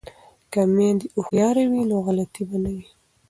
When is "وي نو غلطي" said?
1.71-2.43